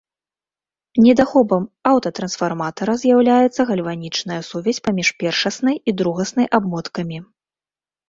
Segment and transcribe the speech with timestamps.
[1.05, 7.17] Недахопам аўтатрансфарматара з'яўляецца гальванічная сувязь паміж першаснай і другаснай абмоткамі.